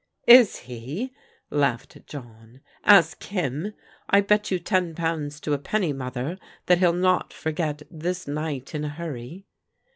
[0.25, 1.13] "Is he?"
[1.51, 2.61] laughed John.
[2.85, 3.75] Ask him.
[4.09, 5.93] I bet you ten pounds to a penny.
[5.93, 9.45] Mother, that he'll not forget this night in a hurry."